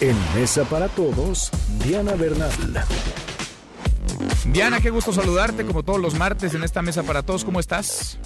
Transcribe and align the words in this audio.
En 0.00 0.16
Mesa 0.34 0.64
para 0.64 0.88
Todos, 0.88 1.50
Diana 1.84 2.14
Bernal. 2.14 2.50
Diana, 4.52 4.80
qué 4.80 4.90
gusto 4.90 5.12
saludarte 5.12 5.64
como 5.64 5.82
todos 5.82 5.98
los 5.98 6.18
martes 6.18 6.54
en 6.54 6.62
esta 6.62 6.82
Mesa 6.82 7.02
para 7.02 7.22
Todos. 7.22 7.44
¿Cómo 7.44 7.60
estás? 7.60 8.20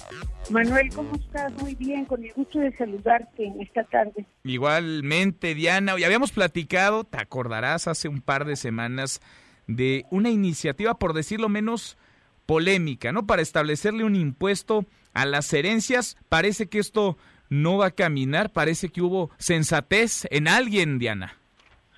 Manuel, 0.49 0.93
¿cómo 0.93 1.15
estás? 1.15 1.53
Muy 1.61 1.75
bien, 1.75 2.03
con 2.05 2.23
el 2.23 2.33
gusto 2.33 2.59
de 2.59 2.75
saludarte 2.75 3.45
en 3.45 3.61
esta 3.61 3.85
tarde. 3.85 4.25
Igualmente, 4.43 5.55
Diana. 5.55 5.93
Hoy 5.93 6.03
habíamos 6.03 6.31
platicado, 6.31 7.05
te 7.05 7.19
acordarás, 7.19 7.87
hace 7.87 8.09
un 8.09 8.19
par 8.21 8.43
de 8.43 8.57
semanas 8.57 9.21
de 9.67 10.05
una 10.11 10.29
iniciativa, 10.29 10.95
por 10.95 11.13
decirlo 11.13 11.47
menos, 11.47 11.97
polémica, 12.45 13.13
¿no? 13.13 13.25
Para 13.25 13.41
establecerle 13.41 14.03
un 14.03 14.15
impuesto 14.15 14.85
a 15.13 15.25
las 15.25 15.51
herencias. 15.53 16.17
Parece 16.27 16.67
que 16.67 16.79
esto 16.79 17.17
no 17.53 17.77
va 17.77 17.87
a 17.87 17.91
caminar, 17.91 18.51
parece 18.51 18.89
que 18.89 19.01
hubo 19.01 19.29
sensatez 19.37 20.27
en 20.31 20.47
alguien, 20.47 20.99
Diana. 20.99 21.33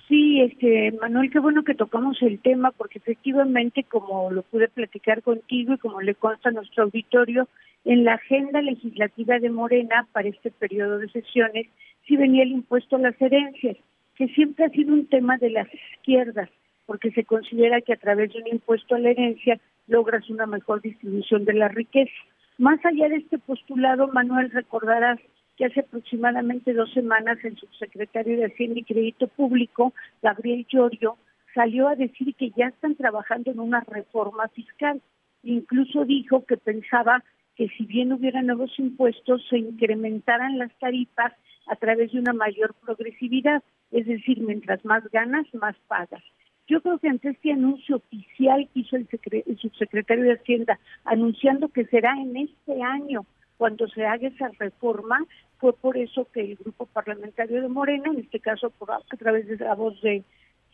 Sí, 0.08 0.40
este, 0.40 0.92
Manuel, 1.00 1.30
qué 1.30 1.40
bueno 1.40 1.64
que 1.64 1.74
tocamos 1.74 2.20
el 2.22 2.38
tema 2.38 2.70
porque 2.70 2.98
efectivamente, 2.98 3.82
como 3.82 4.30
lo 4.30 4.42
pude 4.42 4.68
platicar 4.68 5.22
contigo 5.22 5.74
y 5.74 5.78
como 5.78 6.00
le 6.00 6.14
consta 6.14 6.50
a 6.50 6.52
nuestro 6.52 6.84
auditorio, 6.84 7.48
en 7.84 8.04
la 8.04 8.14
agenda 8.14 8.62
legislativa 8.62 9.38
de 9.38 9.50
Morena 9.50 10.06
para 10.12 10.28
este 10.28 10.50
periodo 10.50 10.98
de 10.98 11.08
sesiones 11.08 11.66
sí 12.06 12.16
venía 12.16 12.44
el 12.44 12.52
impuesto 12.52 12.96
a 12.96 13.00
las 13.00 13.20
herencias, 13.20 13.76
que 14.16 14.28
siempre 14.28 14.66
ha 14.66 14.70
sido 14.70 14.92
un 14.92 15.06
tema 15.06 15.38
de 15.38 15.50
las 15.50 15.68
izquierdas, 15.72 16.48
porque 16.86 17.10
se 17.10 17.24
considera 17.24 17.80
que 17.80 17.92
a 17.92 17.96
través 17.96 18.32
de 18.32 18.40
un 18.40 18.48
impuesto 18.48 18.94
a 18.94 18.98
la 18.98 19.10
herencia 19.10 19.58
logras 19.88 20.28
una 20.30 20.46
mejor 20.46 20.82
distribución 20.82 21.44
de 21.44 21.54
la 21.54 21.68
riqueza. 21.68 22.12
Más 22.58 22.84
allá 22.84 23.08
de 23.08 23.16
este 23.16 23.38
postulado, 23.38 24.08
Manuel, 24.08 24.50
recordarás 24.50 25.18
que 25.56 25.64
hace 25.64 25.80
aproximadamente 25.80 26.74
dos 26.74 26.92
semanas 26.92 27.38
el 27.42 27.56
subsecretario 27.56 28.36
de 28.36 28.46
Hacienda 28.46 28.80
y 28.80 28.84
Crédito 28.84 29.28
Público, 29.28 29.94
Gabriel 30.22 30.66
Llorio, 30.68 31.16
salió 31.54 31.88
a 31.88 31.96
decir 31.96 32.34
que 32.34 32.50
ya 32.50 32.66
están 32.66 32.94
trabajando 32.94 33.50
en 33.50 33.60
una 33.60 33.80
reforma 33.80 34.48
fiscal. 34.48 35.00
Incluso 35.42 36.04
dijo 36.04 36.44
que 36.44 36.56
pensaba 36.58 37.24
que 37.56 37.68
si 37.68 37.86
bien 37.86 38.12
hubiera 38.12 38.42
nuevos 38.42 38.78
impuestos, 38.78 39.42
se 39.48 39.58
incrementaran 39.58 40.58
las 40.58 40.70
tarifas 40.78 41.32
a 41.66 41.76
través 41.76 42.12
de 42.12 42.20
una 42.20 42.34
mayor 42.34 42.74
progresividad, 42.84 43.62
es 43.90 44.06
decir, 44.06 44.40
mientras 44.40 44.84
más 44.84 45.08
ganas, 45.10 45.46
más 45.54 45.74
pagas. 45.88 46.22
Yo 46.68 46.80
creo 46.82 46.98
que 46.98 47.08
ante 47.08 47.30
este 47.30 47.52
anuncio 47.52 47.96
oficial 47.96 48.68
que 48.74 48.80
hizo 48.80 48.96
el, 48.96 49.08
subsecretario 49.58 50.24
de 50.24 50.34
Hacienda, 50.34 50.78
anunciando 51.04 51.68
que 51.68 51.86
será 51.86 52.12
en 52.20 52.36
este 52.36 52.82
año 52.82 53.24
cuando 53.56 53.88
se 53.88 54.04
haga 54.04 54.28
esa 54.28 54.50
reforma, 54.58 55.24
fue 55.58 55.72
por 55.72 55.96
eso 55.96 56.28
que 56.32 56.40
el 56.40 56.56
grupo 56.56 56.86
parlamentario 56.86 57.62
de 57.62 57.68
Morena, 57.68 58.10
en 58.12 58.20
este 58.20 58.40
caso 58.40 58.70
por, 58.70 58.90
a 58.92 59.00
través 59.18 59.46
de 59.46 59.56
la 59.56 59.74
voz 59.74 60.00
de 60.02 60.24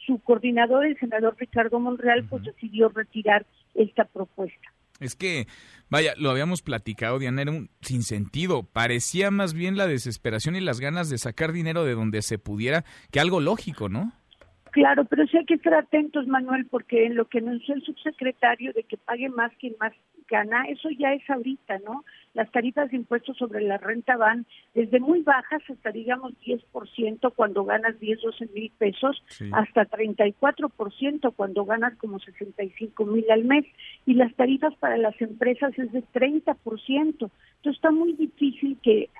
su 0.04 0.18
coordinador, 0.20 0.84
el 0.84 0.98
senador 0.98 1.36
Ricardo 1.38 1.78
Monreal, 1.78 2.24
pues 2.28 2.42
decidió 2.42 2.88
retirar 2.88 3.46
esta 3.74 4.04
propuesta. 4.04 4.72
Es 5.00 5.16
que, 5.16 5.46
vaya, 5.90 6.12
lo 6.16 6.30
habíamos 6.30 6.62
platicado, 6.62 7.18
Diana, 7.18 7.42
era 7.42 7.50
un 7.50 7.70
sinsentido. 7.80 8.62
Parecía 8.62 9.30
más 9.30 9.54
bien 9.54 9.76
la 9.76 9.86
desesperación 9.86 10.54
y 10.54 10.60
las 10.60 10.80
ganas 10.80 11.10
de 11.10 11.18
sacar 11.18 11.52
dinero 11.52 11.84
de 11.84 11.94
donde 11.94 12.22
se 12.22 12.38
pudiera 12.38 12.84
que 13.10 13.20
algo 13.20 13.40
lógico, 13.40 13.88
¿no? 13.88 14.12
Claro, 14.70 15.04
pero 15.04 15.26
sí 15.26 15.36
hay 15.36 15.44
que 15.44 15.54
estar 15.54 15.74
atentos, 15.74 16.26
Manuel, 16.26 16.66
porque 16.66 17.04
en 17.04 17.16
lo 17.16 17.26
que 17.26 17.38
anunció 17.38 17.74
el 17.74 17.82
subsecretario 17.82 18.72
de 18.72 18.84
que 18.84 18.96
pague 18.96 19.28
más 19.28 19.52
quien 19.58 19.74
más 19.78 19.92
gana, 20.32 20.64
eso 20.64 20.88
ya 20.90 21.12
es 21.12 21.28
ahorita, 21.28 21.78
¿no? 21.84 22.04
Las 22.32 22.50
tarifas 22.50 22.90
de 22.90 22.96
impuestos 22.96 23.36
sobre 23.36 23.60
la 23.60 23.76
renta 23.76 24.16
van 24.16 24.46
desde 24.74 24.98
muy 24.98 25.20
bajas 25.20 25.62
hasta, 25.68 25.92
digamos, 25.92 26.32
10% 26.40 27.32
cuando 27.36 27.64
ganas 27.64 28.00
10, 28.00 28.22
12 28.22 28.46
mil 28.54 28.72
pesos, 28.78 29.22
hasta 29.52 29.84
34% 29.84 31.34
cuando 31.36 31.66
ganas 31.66 31.94
como 31.98 32.18
65 32.18 33.04
mil 33.04 33.30
al 33.30 33.44
mes. 33.44 33.66
Y 34.06 34.14
las 34.14 34.34
tarifas 34.34 34.74
para 34.76 34.96
las 34.96 35.20
empresas 35.20 35.78
es 35.78 35.92
de 35.92 36.02
30%. 36.02 36.56
Entonces 36.88 37.30
está 37.64 37.90
muy 37.90 38.14
difícil 38.14 38.78
que 38.82 39.10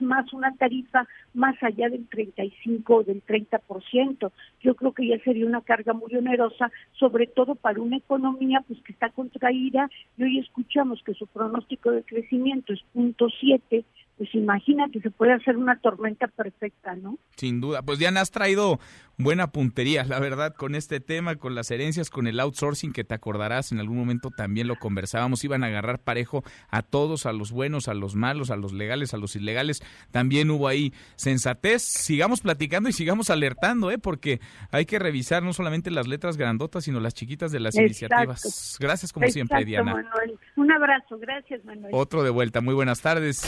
más 0.00 0.32
una 0.32 0.54
tarifa 0.56 1.06
más 1.34 1.60
allá 1.62 1.88
del 1.88 2.06
35 2.08 2.94
o 2.94 3.02
del 3.02 3.24
30%. 3.24 4.30
Yo 4.60 4.74
creo 4.74 4.92
que 4.92 5.06
ya 5.06 5.18
sería 5.20 5.46
una 5.46 5.62
carga 5.62 5.92
muy 5.92 6.14
onerosa, 6.14 6.70
sobre 6.92 7.26
todo 7.26 7.54
para 7.54 7.80
una 7.80 7.96
economía 7.96 8.62
pues 8.66 8.80
que 8.82 8.92
está 8.92 9.10
contraída 9.10 9.90
y 10.16 10.24
hoy 10.24 10.38
escuchamos 10.38 11.02
que 11.04 11.14
su 11.14 11.26
pronóstico 11.26 11.90
de 11.90 12.02
crecimiento 12.02 12.72
es 12.72 12.82
punto 12.92 13.28
siete 13.40 13.84
pues 14.22 14.36
imagina 14.36 14.88
que 14.92 15.00
se 15.00 15.10
puede 15.10 15.32
hacer 15.32 15.56
una 15.56 15.80
tormenta 15.80 16.28
perfecta, 16.28 16.94
¿no? 16.94 17.18
Sin 17.36 17.60
duda. 17.60 17.82
Pues 17.82 17.98
Diana, 17.98 18.20
has 18.20 18.30
traído 18.30 18.78
buena 19.18 19.50
puntería, 19.50 20.04
la 20.04 20.20
verdad, 20.20 20.54
con 20.54 20.76
este 20.76 21.00
tema, 21.00 21.34
con 21.34 21.56
las 21.56 21.72
herencias, 21.72 22.08
con 22.08 22.28
el 22.28 22.38
outsourcing, 22.38 22.92
que 22.92 23.02
te 23.02 23.14
acordarás, 23.14 23.72
en 23.72 23.80
algún 23.80 23.98
momento 23.98 24.30
también 24.30 24.68
lo 24.68 24.76
conversábamos, 24.76 25.42
iban 25.42 25.64
a 25.64 25.66
agarrar 25.66 25.98
parejo 25.98 26.44
a 26.70 26.82
todos, 26.82 27.26
a 27.26 27.32
los 27.32 27.50
buenos, 27.50 27.88
a 27.88 27.94
los 27.94 28.14
malos, 28.14 28.52
a 28.52 28.56
los 28.56 28.72
legales, 28.72 29.12
a 29.12 29.16
los 29.16 29.34
ilegales. 29.34 29.82
También 30.12 30.48
hubo 30.52 30.68
ahí 30.68 30.92
sensatez. 31.16 31.82
Sigamos 31.82 32.42
platicando 32.42 32.88
y 32.88 32.92
sigamos 32.92 33.28
alertando, 33.28 33.90
¿eh? 33.90 33.98
Porque 33.98 34.40
hay 34.70 34.86
que 34.86 35.00
revisar 35.00 35.42
no 35.42 35.52
solamente 35.52 35.90
las 35.90 36.06
letras 36.06 36.36
grandotas, 36.36 36.84
sino 36.84 37.00
las 37.00 37.14
chiquitas 37.14 37.50
de 37.50 37.58
las 37.58 37.74
iniciativas. 37.74 38.76
Gracias 38.78 39.12
como 39.12 39.26
siempre, 39.26 39.64
Diana. 39.64 39.94
Manuel. 39.94 40.38
Un 40.54 40.70
abrazo, 40.70 41.18
gracias, 41.18 41.64
Manuel. 41.64 41.90
Otro 41.92 42.22
de 42.22 42.30
vuelta, 42.30 42.60
muy 42.60 42.74
buenas 42.74 43.00
tardes 43.00 43.42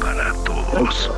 para 0.00 0.32
todos. 0.44 1.10